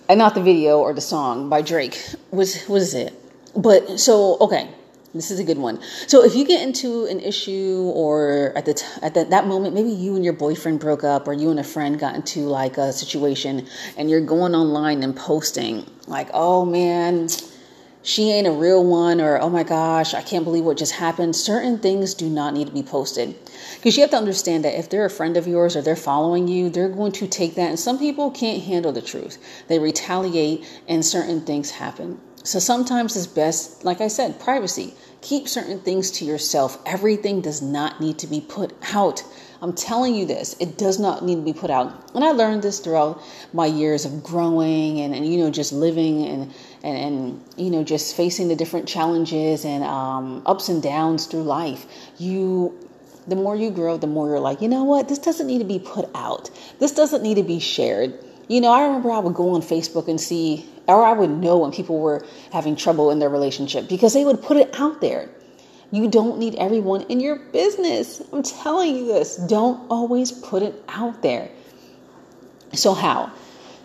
and 0.08 0.18
not 0.18 0.34
the 0.34 0.42
video 0.42 0.80
or 0.80 0.92
the 0.94 1.00
song 1.00 1.48
by 1.48 1.62
drake. 1.62 1.96
Was 2.32 2.68
was 2.68 2.94
it? 2.94 3.14
But 3.54 4.00
so 4.00 4.38
okay 4.40 4.68
this 5.16 5.30
is 5.30 5.38
a 5.38 5.44
good 5.44 5.58
one. 5.58 5.80
So 6.06 6.24
if 6.24 6.34
you 6.34 6.44
get 6.46 6.62
into 6.62 7.06
an 7.06 7.20
issue 7.20 7.90
or 7.94 8.52
at 8.54 8.66
the 8.66 8.74
t- 8.74 8.86
at 9.02 9.14
the, 9.14 9.24
that 9.24 9.46
moment 9.46 9.74
maybe 9.74 9.90
you 9.90 10.14
and 10.14 10.24
your 10.24 10.34
boyfriend 10.34 10.78
broke 10.78 11.04
up 11.04 11.26
or 11.26 11.32
you 11.32 11.50
and 11.50 11.58
a 11.58 11.64
friend 11.64 11.98
got 11.98 12.14
into 12.14 12.40
like 12.40 12.76
a 12.76 12.92
situation 12.92 13.66
and 13.96 14.10
you're 14.10 14.20
going 14.20 14.54
online 14.54 15.02
and 15.02 15.16
posting 15.16 15.86
like, 16.06 16.28
"Oh 16.34 16.64
man, 16.64 17.28
she 18.06 18.30
ain't 18.30 18.46
a 18.46 18.52
real 18.52 18.84
one 18.84 19.20
or 19.20 19.36
oh 19.40 19.50
my 19.50 19.64
gosh 19.64 20.14
i 20.14 20.22
can't 20.22 20.44
believe 20.44 20.64
what 20.64 20.76
just 20.76 20.92
happened. 20.92 21.34
Certain 21.34 21.76
things 21.76 22.14
do 22.14 22.28
not 22.30 22.54
need 22.54 22.68
to 22.68 22.72
be 22.72 22.84
posted. 22.84 23.34
Because 23.74 23.96
you 23.96 24.02
have 24.02 24.10
to 24.10 24.16
understand 24.16 24.64
that 24.64 24.78
if 24.78 24.88
they're 24.88 25.04
a 25.04 25.10
friend 25.10 25.36
of 25.36 25.48
yours 25.48 25.74
or 25.74 25.82
they're 25.82 25.96
following 25.96 26.46
you 26.46 26.70
they're 26.70 26.88
going 26.88 27.10
to 27.10 27.26
take 27.26 27.56
that 27.56 27.68
and 27.68 27.80
some 27.80 27.98
people 27.98 28.30
can't 28.30 28.62
handle 28.62 28.92
the 28.92 29.02
truth. 29.02 29.38
They 29.66 29.80
retaliate 29.80 30.64
and 30.86 31.04
certain 31.04 31.40
things 31.40 31.72
happen. 31.72 32.20
So 32.44 32.60
sometimes 32.60 33.16
it's 33.16 33.26
best 33.26 33.84
like 33.84 34.00
i 34.00 34.06
said 34.06 34.38
privacy. 34.38 34.94
Keep 35.20 35.48
certain 35.48 35.80
things 35.80 36.12
to 36.12 36.24
yourself. 36.24 36.78
Everything 36.86 37.40
does 37.40 37.60
not 37.60 38.00
need 38.00 38.20
to 38.20 38.28
be 38.28 38.40
put 38.40 38.72
out 38.94 39.24
I'm 39.62 39.72
telling 39.72 40.14
you 40.14 40.26
this, 40.26 40.54
it 40.60 40.76
does 40.76 40.98
not 40.98 41.24
need 41.24 41.36
to 41.36 41.42
be 41.42 41.52
put 41.52 41.70
out. 41.70 42.10
And 42.14 42.24
I 42.24 42.32
learned 42.32 42.62
this 42.62 42.80
throughout 42.80 43.22
my 43.52 43.66
years 43.66 44.04
of 44.04 44.22
growing 44.22 45.00
and, 45.00 45.14
and 45.14 45.26
you 45.26 45.38
know, 45.38 45.50
just 45.50 45.72
living 45.72 46.26
and 46.26 46.52
and, 46.82 46.96
and 46.96 47.44
you 47.56 47.70
know 47.70 47.82
just 47.82 48.16
facing 48.16 48.48
the 48.48 48.56
different 48.56 48.86
challenges 48.86 49.64
and 49.64 49.82
um, 49.82 50.42
ups 50.46 50.68
and 50.68 50.82
downs 50.82 51.26
through 51.26 51.42
life. 51.42 51.86
You 52.18 52.78
the 53.26 53.36
more 53.36 53.56
you 53.56 53.70
grow 53.70 53.96
the 53.96 54.06
more 54.06 54.28
you're 54.28 54.40
like 54.40 54.60
you 54.60 54.68
know 54.68 54.84
what? 54.84 55.08
This 55.08 55.18
doesn't 55.18 55.46
need 55.46 55.58
to 55.58 55.64
be 55.64 55.78
put 55.78 56.08
out. 56.14 56.50
This 56.78 56.92
doesn't 56.92 57.22
need 57.22 57.36
to 57.36 57.42
be 57.42 57.58
shared. 57.58 58.14
You 58.48 58.60
know 58.60 58.70
i 58.70 58.84
remember 58.86 59.10
i 59.10 59.18
would 59.18 59.34
go 59.34 59.50
on 59.54 59.60
facebook 59.60 60.06
and 60.06 60.20
see 60.20 60.64
or 60.86 61.04
i 61.04 61.12
would 61.12 61.30
know 61.30 61.58
when 61.58 61.72
people 61.72 61.98
were 61.98 62.24
having 62.52 62.76
trouble 62.76 63.10
in 63.10 63.18
their 63.18 63.28
relationship 63.28 63.88
because 63.88 64.14
they 64.14 64.24
would 64.24 64.40
put 64.40 64.56
it 64.56 64.70
out 64.78 65.00
there 65.00 65.28
you 65.92 66.08
don't 66.08 66.38
need 66.38 66.54
everyone 66.56 67.02
in 67.02 67.20
your 67.20 67.36
business 67.36 68.22
i'm 68.32 68.42
telling 68.42 68.96
you 68.96 69.06
this 69.06 69.36
don't 69.36 69.88
always 69.90 70.32
put 70.32 70.62
it 70.62 70.82
out 70.88 71.22
there 71.22 71.48
so 72.72 72.94
how 72.94 73.32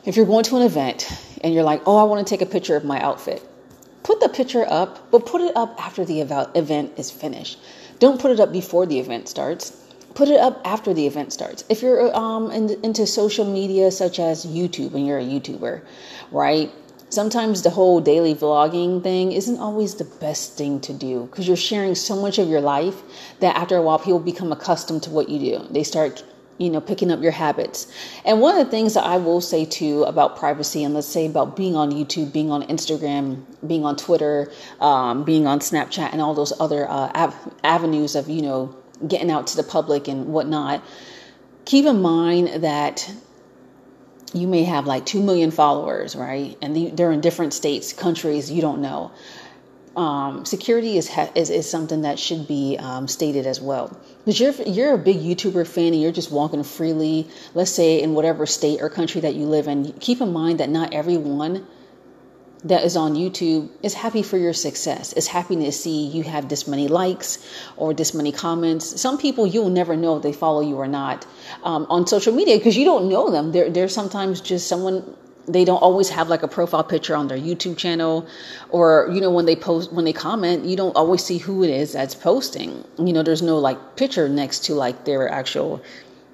if 0.06 0.16
you're 0.16 0.26
going 0.26 0.44
to 0.46 0.56
an 0.58 0.64
event 0.64 1.08
and 1.44 1.54
you're 1.54 1.64
like, 1.64 1.82
oh, 1.86 1.98
I 1.98 2.04
want 2.04 2.26
to 2.26 2.30
take 2.30 2.42
a 2.42 2.52
picture 2.52 2.76
of 2.76 2.84
my 2.84 3.00
outfit, 3.02 3.42
put 4.04 4.20
the 4.20 4.30
picture 4.30 4.66
up, 4.68 5.12
but 5.12 5.26
put 5.26 5.42
it 5.42 5.56
up 5.56 5.76
after 5.84 6.06
the 6.06 6.22
event 6.22 6.94
is 6.98 7.12
finished. 7.12 7.60
Don't 8.00 8.20
put 8.20 8.32
it 8.32 8.40
up 8.40 8.52
before 8.52 8.86
the 8.86 9.00
event 9.00 9.30
starts. 9.30 9.78
put 10.14 10.28
it 10.28 10.40
up 10.40 10.60
after 10.66 10.94
the 10.94 11.08
event 11.08 11.32
starts. 11.32 11.64
If 11.70 11.82
you're 11.82 12.14
um, 12.16 12.52
in, 12.52 12.84
into 12.84 13.08
social 13.08 13.46
media 13.46 13.92
such 13.92 14.20
as 14.20 14.46
YouTube 14.46 14.94
and 14.94 15.08
you're 15.08 15.20
a 15.20 15.24
YouTuber, 15.24 15.82
right? 16.32 16.70
Sometimes 17.12 17.62
the 17.62 17.70
whole 17.70 18.02
daily 18.02 18.34
vlogging 18.34 19.04
thing 19.04 19.32
isn't 19.32 19.60
always 19.60 19.96
the 19.96 20.06
best 20.06 20.58
thing 20.58 20.80
to 20.82 20.94
do 20.94 21.26
because 21.26 21.48
you're 21.48 21.58
sharing 21.58 21.94
so 21.94 22.20
much 22.20 22.40
of 22.40 22.48
your 22.48 22.62
life 22.62 23.04
that 23.40 23.56
after 23.56 23.78
a 23.78 23.82
while 23.82 24.00
people 24.00 24.20
become 24.20 24.52
accustomed 24.52 25.04
to 25.04 25.12
what 25.12 25.30
you 25.30 25.40
do. 25.40 25.68
They 25.70 25.84
start 25.84 26.24
you 26.58 26.70
know 26.70 26.82
picking 26.82 27.10
up 27.12 27.22
your 27.22 27.32
habits 27.32 27.92
and 28.24 28.40
one 28.40 28.56
of 28.56 28.64
the 28.64 28.70
things 28.70 28.94
that 28.94 29.04
i 29.04 29.18
will 29.18 29.42
say 29.42 29.66
too 29.66 30.04
about 30.04 30.38
privacy 30.38 30.84
and 30.84 30.94
let's 30.94 31.08
say 31.08 31.26
about 31.26 31.56
being 31.56 31.76
on 31.76 31.90
youtube 31.90 32.32
being 32.32 32.52
on 32.52 32.62
instagram 32.64 33.44
being 33.66 33.84
on 33.84 33.96
twitter 33.96 34.52
um, 34.80 35.24
being 35.24 35.48
on 35.48 35.60
snapchat 35.60 36.12
and 36.12 36.22
all 36.22 36.36
those 36.36 36.54
other 36.60 36.88
uh, 36.88 37.10
av- 37.16 37.54
avenues 37.64 38.16
of 38.16 38.30
you 38.30 38.44
know 38.44 38.76
getting 39.08 39.32
out 39.32 39.48
to 39.48 39.56
the 39.56 39.64
public 39.64 40.08
and 40.08 40.28
whatnot, 40.28 40.84
keep 41.66 41.86
in 41.86 42.02
mind 42.02 42.64
that 42.64 43.12
you 44.34 44.48
may 44.48 44.64
have 44.64 44.86
like 44.86 45.06
2 45.06 45.22
million 45.22 45.52
followers, 45.52 46.16
right? 46.16 46.58
And 46.62 46.98
they're 46.98 47.12
in 47.12 47.22
different 47.22 47.54
states, 47.54 47.94
countries, 47.94 48.52
you 48.52 48.62
don't 48.62 48.82
know. 48.82 49.12
Um, 49.96 50.46
security 50.46 50.98
is, 50.98 51.12
is, 51.36 51.50
is 51.50 51.70
something 51.70 52.04
that 52.04 52.18
should 52.18 52.48
be 52.48 52.78
um, 52.80 53.10
stated 53.10 53.46
as 53.46 53.60
well. 53.60 54.00
Because 54.20 54.40
you're 54.40 54.54
you're 54.66 54.94
a 54.94 54.98
big 54.98 55.18
YouTuber 55.18 55.68
fan 55.68 55.88
and 55.88 56.02
you're 56.02 56.14
just 56.14 56.32
walking 56.32 56.64
freely, 56.64 57.28
let's 57.54 57.72
say 57.72 58.02
in 58.02 58.14
whatever 58.14 58.46
state 58.46 58.82
or 58.82 58.90
country 58.90 59.22
that 59.22 59.36
you 59.36 59.46
live 59.46 59.68
in. 59.68 59.92
Keep 59.94 60.22
in 60.22 60.32
mind 60.32 60.62
that 60.62 60.70
not 60.70 60.94
everyone 60.94 61.68
that 62.64 62.84
is 62.84 62.96
on 62.96 63.16
YouTube 63.16 63.70
is 63.82 63.94
happy 63.94 64.22
for 64.22 64.38
your 64.38 64.54
success. 64.54 65.14
Is 65.14 65.28
happy 65.28 65.56
to 65.56 65.72
see 65.72 66.08
you 66.08 66.24
have 66.24 66.48
this 66.48 66.68
many 66.68 66.88
likes 66.88 67.40
or 67.76 67.94
this 67.94 68.14
many 68.14 68.32
comments. 68.32 69.02
Some 69.02 69.18
people 69.18 69.48
you'll 69.48 69.70
never 69.70 69.96
know 69.96 70.18
if 70.18 70.24
they 70.24 70.34
follow 70.34 70.62
you 70.62 70.76
or 70.76 70.88
not 70.88 71.26
um, 71.64 71.88
on 71.90 72.06
social 72.06 72.34
media 72.34 72.58
because 72.58 72.78
you 72.78 72.86
don't 72.86 73.10
know 73.10 73.32
them. 73.32 73.52
They're, 73.52 73.70
they're 73.70 73.90
sometimes 73.90 74.42
just 74.42 74.68
someone 74.68 75.16
they 75.48 75.66
don't 75.66 75.82
always 75.82 76.10
have 76.10 76.30
like 76.30 76.44
a 76.44 76.48
profile 76.48 76.84
picture 76.84 77.16
on 77.16 77.28
their 77.28 77.38
YouTube 77.38 77.76
channel 77.76 78.28
or 78.70 79.10
you 79.12 79.20
know 79.20 79.32
when 79.32 79.46
they 79.46 79.56
post 79.56 79.92
when 79.92 80.06
they 80.06 80.14
comment 80.14 80.66
you 80.66 80.78
don't 80.78 80.96
always 80.96 81.24
see 81.24 81.40
who 81.40 81.64
it 81.64 81.72
is 81.72 81.94
that's 81.94 82.14
posting 82.14 82.86
you 83.00 83.12
know 83.12 83.24
there's 83.24 83.42
no 83.42 83.58
like 83.58 83.96
picture 83.96 84.30
next 84.30 84.66
to 84.66 84.76
like 84.76 85.04
their 85.06 85.28
actual 85.28 85.82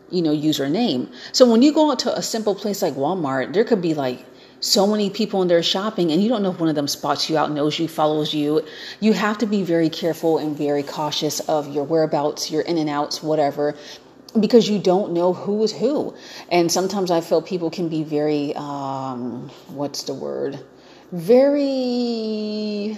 you 0.09 0.21
know 0.21 0.35
username 0.35 1.09
so 1.31 1.49
when 1.49 1.61
you 1.61 1.73
go 1.73 1.91
out 1.91 1.99
to 1.99 2.15
a 2.17 2.21
simple 2.21 2.53
place 2.53 2.81
like 2.81 2.95
Walmart 2.95 3.53
there 3.53 3.63
could 3.63 3.81
be 3.81 3.93
like 3.93 4.25
so 4.59 4.87
many 4.87 5.09
people 5.09 5.41
in 5.41 5.47
there 5.47 5.61
shopping 5.61 6.11
and 6.11 6.21
you 6.21 6.29
don't 6.29 6.41
know 6.41 6.51
if 6.51 6.59
one 6.59 6.69
of 6.69 6.75
them 6.75 6.87
spots 6.87 7.29
you 7.29 7.37
out 7.37 7.51
knows 7.51 7.77
you 7.79 7.87
follows 7.87 8.33
you. 8.33 8.65
You 8.99 9.13
have 9.13 9.37
to 9.39 9.45
be 9.45 9.63
very 9.63 9.89
careful 9.89 10.37
and 10.37 10.57
very 10.57 10.83
cautious 10.83 11.39
of 11.41 11.73
your 11.73 11.83
whereabouts 11.83 12.49
your 12.51 12.61
in 12.61 12.77
and 12.77 12.89
outs 12.89 13.21
whatever 13.21 13.75
because 14.39 14.69
you 14.69 14.79
don't 14.79 15.13
know 15.13 15.33
who 15.33 15.63
is 15.63 15.71
who. 15.71 16.15
And 16.49 16.71
sometimes 16.71 17.11
i 17.11 17.21
feel 17.21 17.41
people 17.41 17.69
can 17.69 17.89
be 17.89 18.03
very 18.03 18.55
um, 18.55 19.49
what's 19.67 20.03
the 20.03 20.13
word? 20.13 20.59
Very 21.11 22.97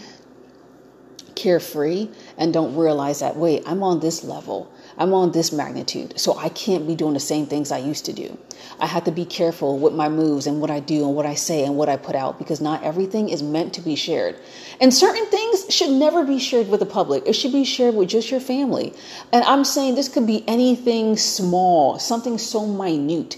carefree 1.36 2.10
and 2.38 2.54
don't 2.54 2.76
realize 2.76 3.22
that 3.22 3.38
wait 3.38 3.64
i'm 3.66 3.82
on 3.82 4.02
this 4.02 4.26
level 4.26 4.70
I'm 5.00 5.14
on 5.14 5.32
this 5.32 5.54
magnitude, 5.54 6.20
so 6.20 6.38
I 6.38 6.50
can't 6.50 6.86
be 6.86 6.94
doing 6.94 7.14
the 7.14 7.22
same 7.22 7.46
things 7.46 7.72
I 7.72 7.78
used 7.78 8.04
to 8.06 8.14
do. 8.14 8.38
I 8.82 8.86
have 8.86 9.06
to 9.06 9.12
be 9.12 9.24
careful 9.24 9.80
with 9.80 9.94
my 9.94 10.10
moves 10.10 10.46
and 10.46 10.60
what 10.60 10.70
I 10.70 10.82
do 10.82 11.06
and 11.06 11.16
what 11.16 11.26
I 11.26 11.36
say 11.36 11.64
and 11.64 11.78
what 11.78 11.88
I 11.88 11.96
put 11.96 12.16
out 12.16 12.38
because 12.38 12.60
not 12.60 12.84
everything 12.84 13.30
is 13.30 13.42
meant 13.42 13.74
to 13.76 13.82
be 13.82 13.96
shared. 13.96 14.36
And 14.82 14.94
certain 14.94 15.26
things 15.28 15.74
should 15.74 15.92
never 15.92 16.26
be 16.26 16.38
shared 16.38 16.68
with 16.68 16.82
the 16.82 16.86
public. 16.86 17.24
It 17.26 17.34
should 17.34 17.54
be 17.54 17.64
shared 17.64 17.96
with 17.96 18.10
just 18.10 18.30
your 18.30 18.42
family. 18.42 18.94
And 19.32 19.46
I'm 19.46 19.64
saying 19.64 19.96
this 19.96 20.10
could 20.10 20.28
be 20.28 20.44
anything 20.50 21.16
small, 21.16 21.98
something 21.98 22.38
so 22.38 22.68
minute 22.68 23.38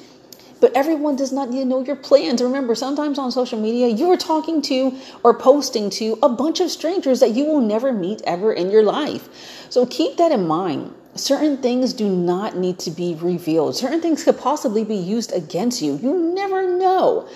but 0.60 0.75
everyone 0.75 1.15
does 1.15 1.32
not 1.32 1.50
need 1.50 1.62
to 1.62 1.65
know 1.65 1.84
your 1.84 1.96
plans. 1.96 2.39
Remember, 2.39 2.75
sometimes 2.75 3.18
on 3.18 3.32
social 3.32 3.60
media, 3.60 3.88
you 3.88 4.12
are 4.12 4.15
talking 4.15 4.62
to 4.62 4.96
or 5.24 5.34
posting 5.34 5.89
to 5.89 6.20
a 6.22 6.30
bunch 6.30 6.60
of 6.60 6.70
strangers 6.70 7.20
that 7.20 7.32
you 7.32 7.46
will 7.46 7.62
never 7.62 7.91
meet 7.91 8.22
ever 8.25 8.53
in 8.53 8.70
your 8.70 8.84
life. 8.84 9.27
So 9.72 9.88
keep 9.88 10.18
that 10.18 10.32
in 10.32 10.48
mind 10.48 10.94
certain 11.15 11.58
things 11.58 11.94
do 11.94 12.08
not 12.08 12.58
need 12.58 12.80
to 12.80 12.91
be 12.91 13.15
revealed. 13.15 13.75
Certain 13.75 14.01
things 14.01 14.24
could 14.24 14.38
possibly 14.38 14.84
be 14.84 14.96
used 14.96 15.32
against 15.34 15.82
you. 15.82 15.98
You 15.98 16.34
never 16.34 16.77
know. 16.77 17.27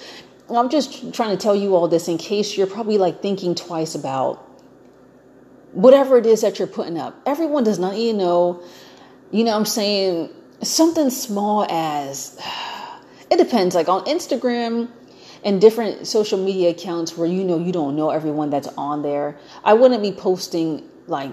I'm 0.49 0.69
just 0.69 1.13
trying 1.13 1.35
to 1.35 1.41
tell 1.41 1.55
you 1.55 1.75
all 1.75 1.87
this 1.87 2.07
in 2.07 2.17
case 2.17 2.57
you're 2.57 2.67
probably 2.67 2.97
like 2.97 3.21
thinking 3.21 3.55
twice 3.55 3.95
about 3.95 4.37
whatever 5.71 6.17
it 6.17 6.25
is 6.25 6.41
that 6.41 6.59
you're 6.59 6.67
putting 6.67 6.97
up. 6.97 7.19
Everyone 7.25 7.63
does 7.63 7.79
not 7.79 7.95
even 7.95 8.17
know, 8.17 8.63
you 9.31 9.43
know, 9.43 9.55
I'm 9.55 9.65
saying 9.65 10.29
something 10.61 11.09
small 11.09 11.65
as 11.69 12.39
it 13.31 13.37
depends. 13.37 13.75
Like 13.75 13.89
on 13.89 14.05
Instagram, 14.05 14.89
and 15.45 15.61
different 15.61 16.07
social 16.07 16.43
media 16.43 16.71
accounts 16.71 17.15
where 17.15 17.27
you 17.27 17.43
know 17.43 17.59
you 17.59 17.71
don't 17.71 17.95
know 17.95 18.09
everyone 18.09 18.49
that's 18.49 18.67
on 18.79 19.03
there. 19.03 19.37
I 19.63 19.75
wouldn't 19.75 20.01
be 20.01 20.11
posting 20.11 20.89
like 21.07 21.31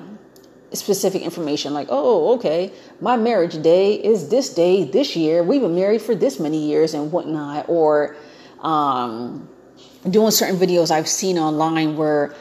specific 0.74 1.22
information 1.22 1.74
like, 1.74 1.88
oh, 1.90 2.34
okay, 2.34 2.72
my 3.00 3.16
marriage 3.16 3.60
day 3.62 3.94
is 3.94 4.28
this 4.28 4.52
day 4.52 4.84
this 4.84 5.16
year. 5.16 5.42
We've 5.42 5.60
been 5.60 5.74
married 5.74 6.02
for 6.02 6.14
this 6.14 6.40
many 6.40 6.66
years 6.66 6.94
and 6.94 7.12
whatnot. 7.12 7.68
Or 7.68 8.16
um, 8.60 9.48
doing 10.08 10.30
certain 10.30 10.56
videos 10.56 10.90
I've 10.90 11.08
seen 11.08 11.38
online 11.38 11.96
where 11.96 12.34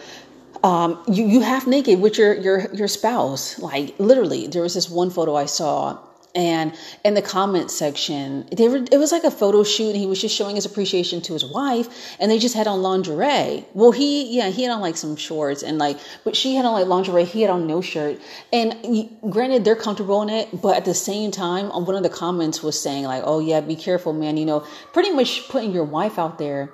um, 0.63 1.03
you 1.07 1.25
you 1.25 1.41
half 1.41 1.65
naked 1.67 2.00
with 2.00 2.17
your 2.17 2.33
your 2.33 2.73
your 2.73 2.88
spouse. 2.88 3.59
Like 3.59 3.95
literally, 4.00 4.47
there 4.47 4.61
was 4.61 4.73
this 4.73 4.89
one 4.89 5.09
photo 5.09 5.35
I 5.35 5.45
saw 5.45 6.00
and 6.35 6.73
in 7.03 7.13
the 7.13 7.21
comment 7.21 7.69
section 7.69 8.47
they 8.51 8.67
were 8.67 8.77
it 8.91 8.97
was 8.97 9.11
like 9.11 9.23
a 9.23 9.31
photo 9.31 9.63
shoot 9.63 9.89
and 9.89 9.97
he 9.97 10.05
was 10.05 10.21
just 10.21 10.35
showing 10.35 10.55
his 10.55 10.65
appreciation 10.65 11.21
to 11.21 11.33
his 11.33 11.45
wife 11.45 12.15
and 12.19 12.31
they 12.31 12.39
just 12.39 12.55
had 12.55 12.67
on 12.67 12.81
lingerie. 12.81 13.65
Well 13.73 13.91
he 13.91 14.35
yeah 14.35 14.50
he 14.50 14.63
had 14.63 14.71
on 14.71 14.81
like 14.81 14.97
some 14.97 15.15
shorts 15.15 15.63
and 15.63 15.77
like 15.77 15.97
but 16.23 16.35
she 16.35 16.55
had 16.55 16.65
on 16.65 16.73
like 16.73 16.88
lingerie 16.88 17.25
he 17.25 17.41
had 17.41 17.51
on 17.51 17.67
no 17.67 17.81
shirt. 17.81 18.19
And 18.53 19.09
granted 19.29 19.65
they're 19.65 19.75
comfortable 19.75 20.21
in 20.21 20.29
it 20.29 20.61
but 20.61 20.77
at 20.77 20.85
the 20.85 20.93
same 20.93 21.31
time 21.31 21.67
one 21.67 21.95
of 21.95 22.03
the 22.03 22.09
comments 22.09 22.63
was 22.63 22.79
saying 22.79 23.03
like 23.05 23.23
oh 23.25 23.39
yeah 23.39 23.61
be 23.61 23.75
careful 23.75 24.13
man 24.13 24.38
you 24.38 24.45
know 24.45 24.65
pretty 24.93 25.11
much 25.11 25.47
putting 25.50 25.71
your 25.71 25.85
wife 25.85 26.17
out 26.17 26.38
there 26.38 26.71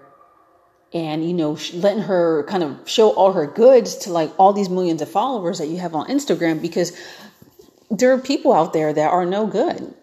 and 0.94 1.28
you 1.28 1.34
know 1.34 1.58
letting 1.74 2.04
her 2.04 2.44
kind 2.44 2.64
of 2.64 2.90
show 2.90 3.12
all 3.12 3.34
her 3.34 3.46
goods 3.46 3.96
to 3.96 4.12
like 4.12 4.32
all 4.38 4.54
these 4.54 4.70
millions 4.70 5.02
of 5.02 5.10
followers 5.10 5.58
that 5.58 5.68
you 5.68 5.78
have 5.78 5.94
on 5.94 6.08
Instagram 6.08 6.62
because 6.62 6.98
there 7.90 8.12
are 8.14 8.20
people 8.20 8.54
out 8.54 8.74
there 8.74 8.94
that 8.94 9.12
are 9.12 9.26
no 9.26 9.48
good. 9.48 9.94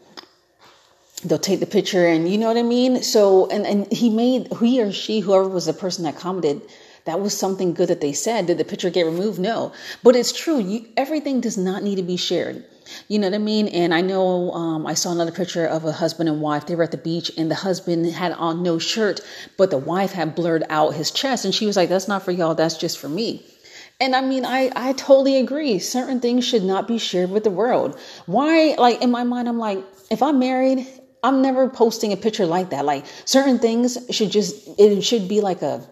They'll 1.25 1.39
take 1.39 1.61
the 1.61 1.67
picture 1.67 2.07
and 2.07 2.31
you 2.31 2.37
know 2.39 2.49
what 2.49 2.57
I 2.57 2.63
mean? 2.63 3.03
So, 3.03 3.49
and, 3.49 3.67
and 3.67 3.91
he 3.93 4.11
made, 4.11 4.53
he 4.61 4.83
or 4.83 4.93
she, 4.93 5.21
whoever 5.21 5.49
was 5.49 5.67
the 5.67 5.73
person 5.73 6.05
that 6.05 6.17
commented, 6.17 6.63
that 7.05 7.21
was 7.21 7.37
something 7.37 7.75
good 7.75 7.89
that 7.89 8.01
they 8.01 8.13
said. 8.13 8.47
Did 8.47 8.59
the 8.59 8.65
picture 8.65 8.91
get 8.91 9.07
removed? 9.07 9.39
No. 9.39 9.73
But 10.03 10.17
it's 10.17 10.33
true. 10.33 10.59
You, 10.59 10.87
everything 10.97 11.41
does 11.41 11.59
not 11.59 11.83
need 11.83 11.97
to 11.97 12.03
be 12.03 12.17
shared. 12.17 12.65
You 13.09 13.19
know 13.19 13.29
what 13.29 13.35
I 13.35 13.39
mean? 13.39 13.69
And 13.69 13.95
I 13.95 14.01
know 14.01 14.53
um, 14.53 14.87
I 14.87 14.95
saw 14.95 15.13
another 15.13 15.33
picture 15.33 15.67
of 15.67 15.85
a 15.85 15.93
husband 15.93 16.29
and 16.29 16.41
wife. 16.41 16.67
They 16.67 16.75
were 16.75 16.83
at 16.83 16.91
the 16.91 16.99
beach, 16.99 17.31
and 17.37 17.51
the 17.51 17.55
husband 17.55 18.07
had 18.07 18.33
on 18.33 18.63
no 18.63 18.79
shirt, 18.79 19.21
but 19.57 19.71
the 19.71 19.79
wife 19.79 20.13
had 20.13 20.35
blurred 20.35 20.65
out 20.69 20.95
his 20.95 21.11
chest. 21.11 21.45
And 21.45 21.55
she 21.55 21.67
was 21.67 21.77
like, 21.77 21.89
That's 21.89 22.09
not 22.09 22.23
for 22.23 22.31
y'all, 22.31 22.55
that's 22.55 22.77
just 22.77 22.99
for 22.99 23.09
me. 23.09 23.45
And 24.01 24.17
I 24.17 24.21
mean, 24.21 24.45
I, 24.45 24.71
I 24.75 24.93
totally 24.95 25.37
agree. 25.37 25.79
Certain 25.79 26.21
things 26.21 26.45
should 26.45 26.65
not 26.65 26.89
be 26.89 26.99
shared 26.99 27.31
with 27.31 27.45
the 27.45 27.51
world. 27.51 27.99
Why, 28.27 28.75
like, 28.77 29.03
in 29.03 29.11
my 29.11 29.25
mind, 29.25 29.49
I'm 29.49 29.59
like, 29.59 29.79
if 30.11 30.23
I'm 30.23 30.39
married, 30.39 30.87
I'm 31.23 31.43
never 31.43 31.69
posting 31.69 32.13
a 32.13 32.17
picture 32.17 32.45
like 32.45 32.71
that. 32.71 32.85
Like, 32.85 33.07
certain 33.25 33.59
things 33.59 33.97
should 34.11 34.31
just, 34.31 34.69
it 34.79 35.01
should 35.03 35.29
be 35.29 35.41
like 35.41 35.63
a, 35.63 35.87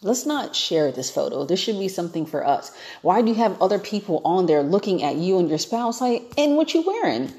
let's 0.00 0.26
not 0.26 0.54
share 0.54 0.92
this 0.92 1.10
photo. 1.10 1.44
This 1.44 1.60
should 1.60 1.78
be 1.78 1.88
something 1.88 2.24
for 2.24 2.46
us. 2.46 2.72
Why 3.02 3.20
do 3.20 3.28
you 3.28 3.34
have 3.34 3.60
other 3.60 3.78
people 3.78 4.22
on 4.24 4.46
there 4.46 4.62
looking 4.62 5.02
at 5.02 5.16
you 5.16 5.38
and 5.38 5.48
your 5.48 5.58
spouse, 5.58 6.00
like, 6.00 6.32
and 6.38 6.56
what 6.56 6.72
you 6.72 6.82
wearing? 6.86 7.32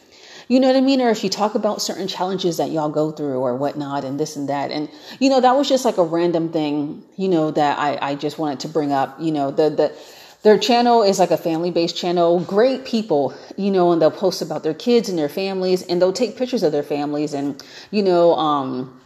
You 0.52 0.60
know 0.60 0.68
what 0.68 0.76
I 0.76 0.82
mean? 0.82 1.00
Or 1.00 1.10
if 1.10 1.24
you 1.24 1.30
talk 1.30 1.56
about 1.56 1.82
certain 1.82 2.10
challenges 2.10 2.58
that 2.58 2.72
y'all 2.72 2.90
go 2.90 3.10
through 3.10 3.40
or 3.40 3.56
whatnot 3.56 4.04
and 4.04 4.20
this 4.20 4.36
and 4.36 4.50
that. 4.50 4.70
And, 4.70 4.90
you 5.18 5.30
know, 5.30 5.40
that 5.40 5.56
was 5.56 5.70
just 5.70 5.86
like 5.86 5.98
a 5.98 6.04
random 6.04 6.52
thing, 6.52 7.04
you 7.16 7.30
know, 7.30 7.52
that 7.52 7.80
I, 7.80 7.98
I 8.02 8.16
just 8.16 8.38
wanted 8.38 8.60
to 8.60 8.68
bring 8.68 8.92
up. 8.92 9.16
You 9.18 9.32
know, 9.32 9.52
the, 9.52 9.70
the, 9.70 9.98
their 10.44 10.58
channel 10.58 11.04
is 11.04 11.20
like 11.20 11.32
a 11.32 11.38
family 11.38 11.72
based 11.72 11.96
channel. 11.96 12.42
Great 12.42 12.84
people, 12.84 13.34
you 13.56 13.72
know, 13.72 13.94
and 13.94 14.02
they'll 14.02 14.12
post 14.12 14.42
about 14.42 14.62
their 14.62 14.74
kids 14.74 15.08
and 15.08 15.18
their 15.18 15.30
families 15.30 15.84
and 15.84 16.02
they'll 16.02 16.12
take 16.12 16.36
pictures 16.36 16.64
of 16.64 16.74
their 16.74 16.84
families 16.84 17.34
and, 17.34 17.64
you 17.90 18.04
know, 18.04 18.34
um, 18.34 19.00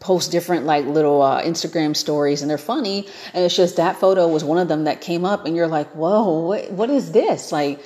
post 0.00 0.32
different 0.32 0.66
like 0.66 0.84
little 0.84 1.22
uh, 1.22 1.40
Instagram 1.44 1.94
stories 1.94 2.42
and 2.42 2.50
they're 2.50 2.58
funny. 2.58 3.06
And 3.32 3.44
it's 3.44 3.54
just 3.54 3.76
that 3.76 3.98
photo 3.98 4.26
was 4.26 4.42
one 4.42 4.58
of 4.58 4.66
them 4.66 4.82
that 4.84 5.00
came 5.00 5.24
up 5.24 5.46
and 5.46 5.54
you're 5.54 5.68
like, 5.68 5.88
whoa, 5.90 6.40
what, 6.40 6.72
what 6.72 6.90
is 6.90 7.12
this? 7.12 7.52
Like, 7.52 7.78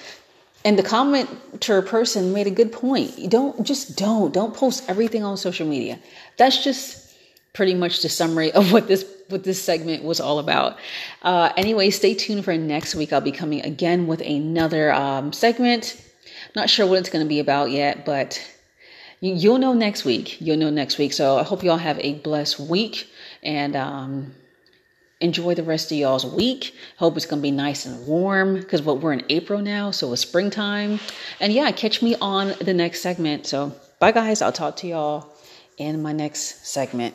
and 0.66 0.76
the 0.76 0.82
commenter 0.82 1.86
person 1.86 2.32
made 2.32 2.48
a 2.48 2.50
good 2.50 2.72
point. 2.72 3.16
You 3.16 3.28
don't 3.28 3.62
just 3.62 3.96
don't 3.96 4.34
don't 4.34 4.52
post 4.52 4.84
everything 4.90 5.22
on 5.22 5.36
social 5.36 5.66
media. 5.66 5.98
That's 6.38 6.62
just 6.62 7.14
pretty 7.52 7.74
much 7.74 8.02
the 8.02 8.08
summary 8.08 8.50
of 8.52 8.72
what 8.72 8.88
this 8.88 9.06
what 9.28 9.44
this 9.44 9.62
segment 9.62 10.02
was 10.02 10.20
all 10.20 10.40
about. 10.40 10.76
Uh, 11.22 11.52
anyway, 11.56 11.90
stay 11.90 12.14
tuned 12.14 12.44
for 12.44 12.56
next 12.56 12.96
week. 12.96 13.12
I'll 13.12 13.20
be 13.20 13.30
coming 13.32 13.64
again 13.64 14.08
with 14.08 14.20
another 14.20 14.92
um, 14.92 15.32
segment. 15.32 16.02
Not 16.56 16.68
sure 16.68 16.84
what 16.86 16.98
it's 16.98 17.10
going 17.10 17.24
to 17.24 17.28
be 17.28 17.38
about 17.38 17.70
yet, 17.70 18.04
but 18.04 18.42
you'll 19.20 19.58
know 19.58 19.72
next 19.72 20.04
week. 20.04 20.40
You'll 20.40 20.58
know 20.58 20.70
next 20.70 20.98
week. 20.98 21.12
So 21.12 21.38
I 21.38 21.44
hope 21.44 21.62
y'all 21.62 21.76
have 21.76 21.98
a 22.00 22.14
blessed 22.14 22.58
week 22.58 23.08
and 23.42 23.76
um, 23.76 24.34
enjoy 25.20 25.54
the 25.54 25.62
rest 25.62 25.90
of 25.92 25.98
y'all's 25.98 26.26
week. 26.26 26.74
Hope 26.98 27.16
it's 27.16 27.26
going 27.26 27.40
to 27.40 27.42
be 27.42 27.50
nice 27.50 27.86
and 27.86 28.06
warm 28.06 28.54
because 28.54 28.82
what 28.82 29.00
we're 29.00 29.12
in 29.12 29.24
April 29.28 29.60
now, 29.60 29.90
so 29.90 30.12
it's 30.12 30.22
springtime. 30.22 31.00
And 31.40 31.52
yeah, 31.52 31.70
catch 31.72 32.02
me 32.02 32.16
on 32.20 32.54
the 32.60 32.74
next 32.74 33.00
segment. 33.00 33.46
So 33.46 33.74
bye, 33.98 34.12
guys. 34.12 34.42
I'll 34.42 34.52
talk 34.52 34.76
to 34.76 34.86
y'all 34.86 35.28
in 35.78 36.02
my 36.02 36.12
next 36.12 36.66
segment. 36.66 37.14